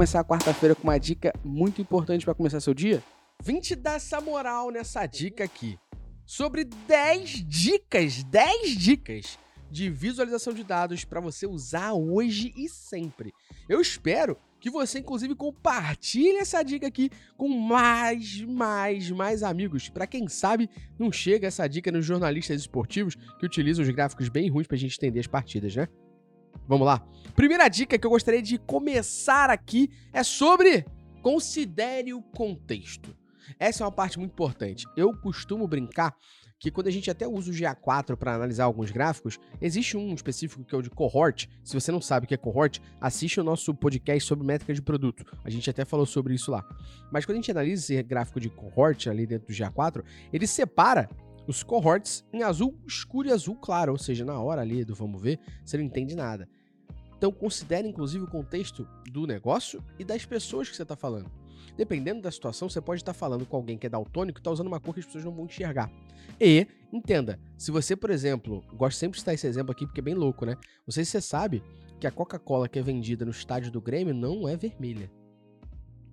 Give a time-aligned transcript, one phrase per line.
[0.00, 3.04] começar a quarta-feira com uma dica muito importante para começar seu dia?
[3.42, 5.78] Vim te dar essa moral nessa dica aqui.
[6.24, 9.38] Sobre 10 dicas, 10 dicas
[9.70, 13.30] de visualização de dados para você usar hoje e sempre.
[13.68, 19.90] Eu espero que você, inclusive, compartilhe essa dica aqui com mais, mais, mais amigos.
[19.90, 24.48] Para quem sabe, não chega essa dica nos jornalistas esportivos que utilizam os gráficos bem
[24.48, 25.86] ruins para a gente entender as partidas, né?
[26.70, 27.04] Vamos lá.
[27.34, 30.86] Primeira dica que eu gostaria de começar aqui é sobre
[31.20, 33.12] considere o contexto.
[33.58, 34.86] Essa é uma parte muito importante.
[34.96, 36.14] Eu costumo brincar
[36.60, 40.62] que quando a gente até usa o GA4 para analisar alguns gráficos, existe um específico
[40.62, 41.48] que é o de cohort.
[41.64, 44.80] Se você não sabe o que é cohort, assiste o nosso podcast sobre métrica de
[44.80, 45.24] produto.
[45.42, 46.64] A gente até falou sobre isso lá.
[47.10, 51.10] Mas quando a gente analisa esse gráfico de cohort ali dentro do GA4, ele separa
[51.48, 55.20] os cohorts em azul escuro e azul claro, ou seja, na hora ali do vamos
[55.20, 56.48] ver, você não entende nada.
[57.20, 61.30] Então considere inclusive o contexto do negócio e das pessoas que você está falando.
[61.76, 64.68] Dependendo da situação, você pode estar falando com alguém que é daltônico e está usando
[64.68, 65.92] uma cor que as pessoas não vão enxergar.
[66.40, 70.02] E, entenda, se você, por exemplo, gosto sempre de citar esse exemplo aqui porque é
[70.02, 70.56] bem louco, né?
[70.86, 71.62] Não sei se você sabe
[72.00, 75.12] que a Coca-Cola que é vendida no estádio do Grêmio não é vermelha.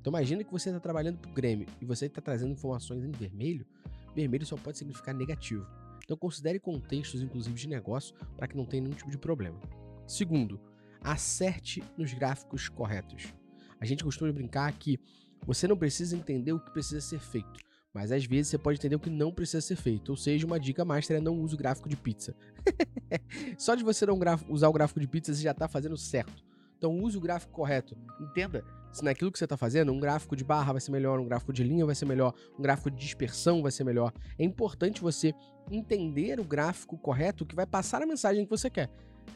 [0.00, 3.10] Então imagina que você está trabalhando para o Grêmio e você está trazendo informações em
[3.10, 3.66] vermelho.
[4.14, 5.66] Vermelho só pode significar negativo.
[6.04, 9.58] Então considere contextos, inclusive de negócio, para que não tenha nenhum tipo de problema.
[10.06, 10.60] Segundo,
[11.02, 13.34] acerte nos gráficos corretos.
[13.80, 14.98] A gente costuma brincar que
[15.46, 17.58] você não precisa entender o que precisa ser feito,
[17.92, 20.10] mas às vezes você pode entender o que não precisa ser feito.
[20.10, 22.34] Ou seja, uma dica master é não use o gráfico de pizza.
[23.58, 26.44] Só de você não usar o gráfico de pizza, você já está fazendo certo.
[26.78, 27.96] Então use o gráfico correto.
[28.20, 31.24] Entenda se naquilo que você está fazendo, um gráfico de barra vai ser melhor, um
[31.24, 34.12] gráfico de linha vai ser melhor, um gráfico de dispersão vai ser melhor.
[34.38, 35.32] É importante você
[35.70, 38.90] entender o gráfico correto que vai passar a mensagem que você quer.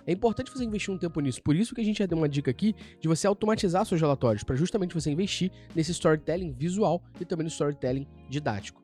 [0.06, 1.42] É importante você investir um tempo nisso.
[1.42, 4.44] Por isso que a gente já deu uma dica aqui de você automatizar seus relatórios,
[4.44, 8.82] para justamente você investir nesse storytelling visual e também no storytelling didático.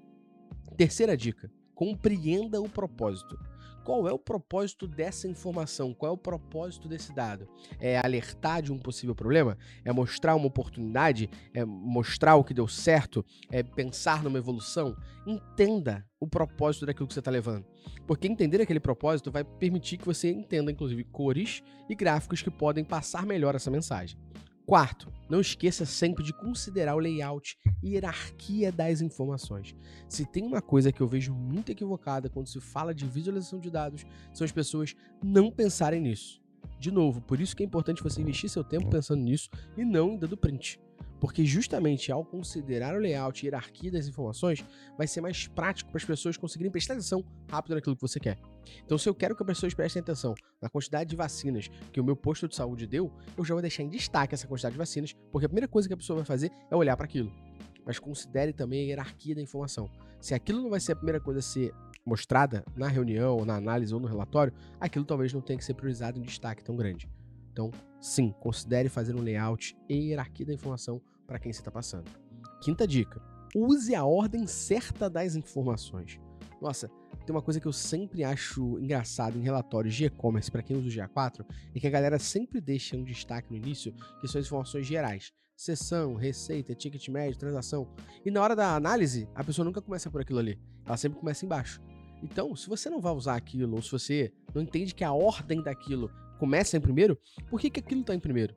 [0.77, 3.39] Terceira dica: compreenda o propósito.
[3.85, 5.93] Qual é o propósito dessa informação?
[5.93, 7.49] Qual é o propósito desse dado?
[7.81, 9.59] É alertar de um possível problema?
[9.85, 11.29] É mostrar uma oportunidade?
[11.53, 13.25] É mostrar o que deu certo?
[13.51, 14.97] É pensar numa evolução?
[15.27, 17.67] Entenda o propósito daquilo que você está levando.
[18.07, 22.85] Porque entender aquele propósito vai permitir que você entenda, inclusive, cores e gráficos que podem
[22.85, 24.17] passar melhor essa mensagem.
[24.65, 29.75] Quarto, não esqueça sempre de considerar o layout e hierarquia das informações.
[30.09, 33.71] Se tem uma coisa que eu vejo muito equivocada quando se fala de visualização de
[33.71, 36.41] dados, são as pessoas não pensarem nisso.
[36.79, 40.17] De novo, por isso que é importante você investir seu tempo pensando nisso e não
[40.17, 40.81] dando print.
[41.21, 44.65] Porque justamente ao considerar o layout e hierarquia das informações,
[44.97, 48.39] vai ser mais prático para as pessoas conseguirem prestar atenção rápido naquilo que você quer.
[48.85, 52.05] Então, se eu quero que as pessoas prestem atenção na quantidade de vacinas que o
[52.05, 55.13] meu posto de saúde deu, eu já vou deixar em destaque essa quantidade de vacinas,
[55.31, 57.33] porque a primeira coisa que a pessoa vai fazer é olhar para aquilo.
[57.85, 59.91] Mas considere também a hierarquia da informação.
[60.21, 61.73] Se aquilo não vai ser a primeira coisa a ser
[62.05, 66.19] mostrada na reunião, na análise ou no relatório, aquilo talvez não tenha que ser priorizado
[66.19, 67.09] em destaque tão grande.
[67.53, 67.71] Então,
[68.01, 72.11] sim, considere fazer um layout e hierarquia da informação para quem você está passando.
[72.63, 73.21] Quinta dica:
[73.55, 76.19] use a ordem certa das informações.
[76.61, 76.91] Nossa,
[77.23, 80.89] tem uma coisa que eu sempre acho engraçado em relatórios de e-commerce para quem usa
[80.89, 81.45] o GA4
[81.75, 85.33] é que a galera sempre deixa um destaque no início, que são as informações gerais.
[85.57, 87.89] Sessão, receita, ticket médio, transação.
[88.25, 90.59] E na hora da análise, a pessoa nunca começa por aquilo ali.
[90.85, 91.81] Ela sempre começa embaixo.
[92.23, 95.63] Então, se você não vai usar aquilo, ou se você não entende que a ordem
[95.63, 97.19] daquilo começa em primeiro,
[97.49, 98.57] por que, que aquilo está em primeiro?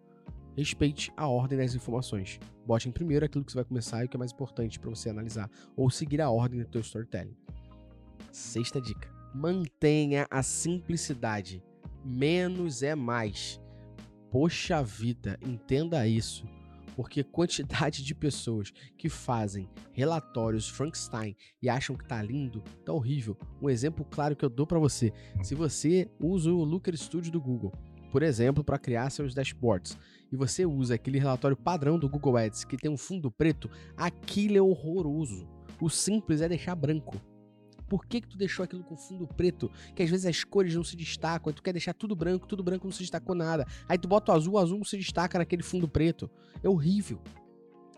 [0.55, 2.39] respeite a ordem das informações.
[2.65, 4.89] Bote em primeiro aquilo que você vai começar e o que é mais importante para
[4.89, 7.35] você analisar, ou seguir a ordem do teu storytelling.
[8.31, 11.63] Sexta dica: mantenha a simplicidade.
[12.03, 13.59] Menos é mais.
[14.31, 16.45] Poxa vida, entenda isso.
[16.95, 23.37] Porque quantidade de pessoas que fazem relatórios Frankenstein e acham que tá lindo, tá horrível.
[23.61, 25.11] Um exemplo claro que eu dou para você.
[25.43, 27.73] Se você usa o Looker Studio do Google,
[28.11, 29.97] por exemplo, para criar seus dashboards,
[30.31, 34.57] e você usa aquele relatório padrão do Google Ads que tem um fundo preto, aquilo
[34.57, 35.47] é horroroso.
[35.81, 37.21] O simples é deixar branco.
[37.87, 39.71] Por que, que tu deixou aquilo com fundo preto?
[39.95, 42.85] Que às vezes as cores não se destacam, tu quer deixar tudo branco, tudo branco
[42.85, 43.65] não se destacou nada.
[43.87, 46.29] Aí tu bota o azul, o azul não se destaca naquele fundo preto.
[46.63, 47.21] É horrível.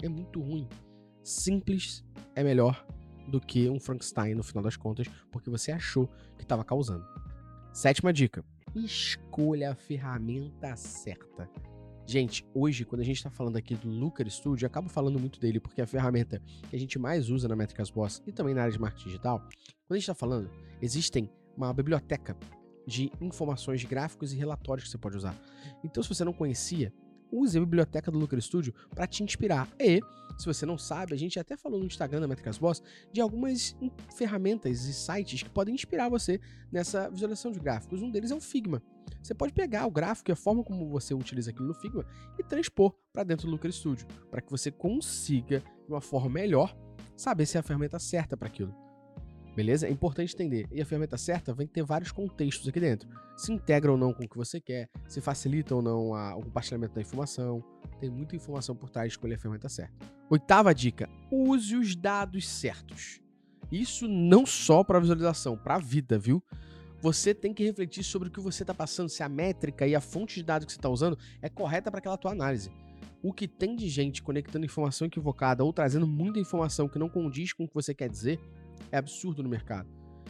[0.01, 0.68] É muito ruim.
[1.24, 2.06] Simples
[2.36, 2.86] é melhor
[3.28, 6.07] do que um Frankenstein no final das contas, porque você achou
[6.38, 7.06] que estava causando.
[7.74, 8.44] Sétima dica:
[8.75, 11.50] escolha a ferramenta certa.
[12.09, 15.42] Gente, hoje, quando a gente está falando aqui do Looker Studio, eu acabo falando muito
[15.42, 18.56] dele porque é a ferramenta que a gente mais usa na Métricas Boss e também
[18.56, 19.39] na área de marketing digital.
[19.39, 20.50] Quando a gente está falando,
[20.81, 22.38] existem uma biblioteca
[22.88, 25.36] de informações, gráficos e relatórios que você pode usar.
[25.83, 26.94] Então, se você não conhecia,
[27.30, 29.68] use a biblioteca do Looker Studio para te inspirar.
[29.77, 30.00] E,
[30.38, 32.81] se você não sabe, a gente até falou no Instagram da Métricas Boss
[33.12, 33.75] de algumas
[34.15, 36.39] ferramentas e sites que podem inspirar você
[36.71, 38.01] nessa visualização de gráficos.
[38.01, 38.81] Um deles é o Figma.
[39.22, 42.06] Você pode pegar o gráfico e a forma como você utiliza aquilo no Figma
[42.40, 46.75] e transpor para dentro do Looker Studio, para que você consiga, de uma forma melhor,
[47.16, 48.74] saber se é a ferramenta certa para aquilo.
[49.58, 49.88] Beleza?
[49.88, 50.68] É importante entender.
[50.72, 53.10] E a ferramenta certa vai ter vários contextos aqui dentro.
[53.36, 56.44] Se integra ou não com o que você quer, se facilita ou não a, o
[56.44, 57.64] compartilhamento da informação.
[58.00, 59.96] Tem muita informação por trás de escolher a ferramenta certa.
[60.30, 63.19] Oitava dica: use os dados certos.
[63.72, 66.44] Isso não só para visualização, para a vida, viu?
[67.00, 70.02] Você tem que refletir sobre o que você está passando, se a métrica e a
[70.02, 72.72] fonte de dados que você está usando é correta para aquela tua análise.
[73.22, 77.54] O que tem de gente conectando informação equivocada ou trazendo muita informação que não condiz
[77.54, 78.40] com o que você quer dizer
[78.92, 79.88] é absurdo no mercado.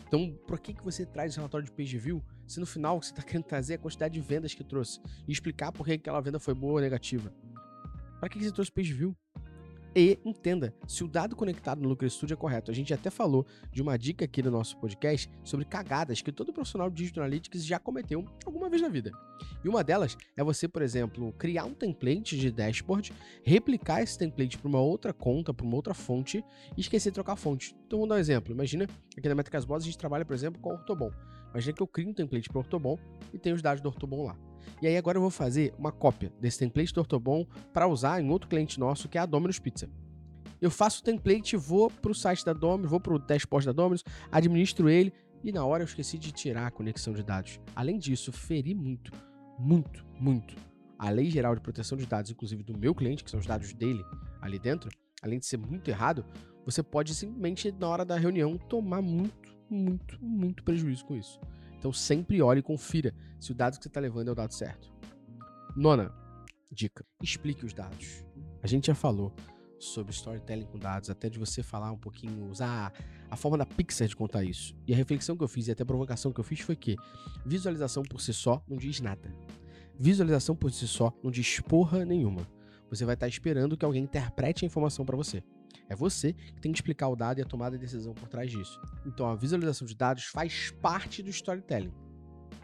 [0.08, 3.22] Então, por que, que você traz relatório de page view se no final você está
[3.22, 6.54] querendo trazer a quantidade de vendas que trouxe e explicar por que aquela venda foi
[6.54, 7.34] boa ou negativa?
[8.20, 9.16] Para que, que você trouxe page view?
[10.00, 13.48] E entenda, se o dado conectado no Lucre Studio é correto, a gente até falou
[13.72, 17.66] de uma dica aqui no nosso podcast sobre cagadas que todo profissional de Digital Analytics
[17.66, 19.10] já cometeu alguma vez na vida.
[19.66, 23.12] E uma delas é você, por exemplo, criar um template de dashboard,
[23.44, 26.46] replicar esse template para uma outra conta, para uma outra fonte
[26.78, 27.76] e esquecer de trocar a fonte.
[27.88, 28.54] Então vamos dar um exemplo.
[28.54, 28.86] Imagina,
[29.18, 31.10] aqui na Métricas Boss a gente trabalha, por exemplo, com o Ortobon.
[31.50, 33.00] Imagina que eu crio um template para o Ortobon
[33.34, 34.38] e tenho os dados do Ortobon lá.
[34.81, 38.30] E aí agora eu vou fazer uma cópia desse template do Ortobon para usar em
[38.30, 39.90] outro cliente nosso, que é a Domino's Pizza.
[40.60, 43.72] Eu faço o template, vou para o site da Domino's, vou para o dashboard da
[43.72, 47.60] Domino's, administro ele e na hora eu esqueci de tirar a conexão de dados.
[47.75, 49.12] Além disso, feri muito,
[49.60, 50.56] muito, muito
[50.98, 53.74] a lei geral de proteção de dados, inclusive do meu cliente, que são os dados
[53.74, 54.04] dele
[54.42, 54.90] ali dentro,
[55.22, 56.25] além de ser muito errado,
[56.66, 61.40] você pode simplesmente, na hora da reunião, tomar muito, muito, muito prejuízo com isso.
[61.77, 64.53] Então sempre olhe e confira se o dado que você está levando é o dado
[64.53, 64.91] certo.
[65.75, 66.13] Nona
[66.71, 68.25] dica: explique os dados.
[68.62, 69.33] A gente já falou
[69.79, 72.91] sobre storytelling com dados, até de você falar um pouquinho, usar
[73.29, 74.75] a forma da Pixar de contar isso.
[74.88, 76.95] E a reflexão que eu fiz e até a provocação que eu fiz foi que
[77.45, 79.33] visualização por si só não diz nada.
[80.00, 82.41] Visualização por si só não diz porra nenhuma.
[82.89, 85.44] Você vai estar esperando que alguém interprete a informação para você.
[85.89, 88.51] É você que tem que explicar o dado e a tomada de decisão por trás
[88.51, 88.80] disso.
[89.06, 91.94] Então a visualização de dados faz parte do storytelling.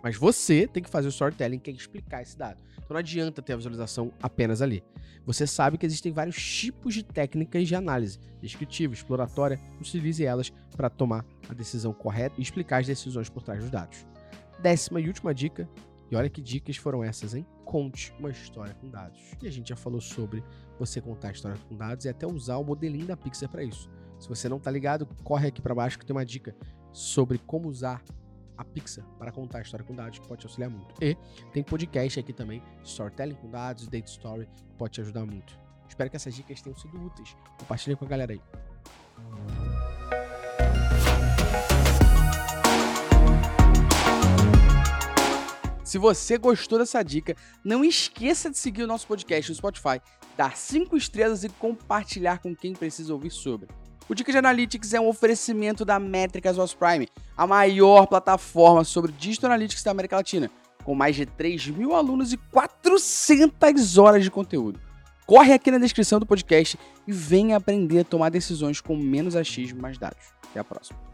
[0.03, 2.61] Mas você tem que fazer o storytelling, que é explicar esse dado.
[2.73, 4.83] Então não adianta ter a visualização apenas ali.
[5.25, 10.89] Você sabe que existem vários tipos de técnicas de análise, descritiva, exploratória, utilize elas para
[10.89, 14.05] tomar a decisão correta e explicar as decisões por trás dos dados.
[14.59, 15.69] Décima e última dica,
[16.13, 17.43] e olha que dicas foram essas, hein?
[17.65, 19.19] Conte uma história com dados.
[19.41, 20.43] E a gente já falou sobre
[20.77, 23.89] você contar história com dados e até usar o modelinho da Pixar para isso.
[24.19, 26.55] Se você não tá ligado, corre aqui para baixo que tem uma dica
[26.91, 28.03] sobre como usar
[28.55, 30.93] a Pixar para contar a história com dados, que pode te auxiliar muito.
[31.03, 31.17] E
[31.51, 35.59] tem podcast aqui também, Storytelling com dados, Data Story, que pode te ajudar muito.
[35.89, 37.35] Espero que essas dicas tenham sido úteis.
[37.57, 39.62] Compartilhe com a galera aí.
[45.93, 50.01] Se você gostou dessa dica, não esqueça de seguir o nosso podcast no Spotify,
[50.35, 53.67] dar 5 estrelas e compartilhar com quem precisa ouvir sobre.
[54.09, 57.07] O Dica de Analytics é um oferecimento da Métricas Voz Prime,
[57.37, 60.49] a maior plataforma sobre Digital Analytics da América Latina,
[60.83, 64.81] com mais de 3 mil alunos e 400 horas de conteúdo.
[65.27, 66.75] Corre aqui na descrição do podcast
[67.05, 70.25] e venha aprender a tomar decisões com menos achismo e mais dados.
[70.49, 71.12] Até a próxima.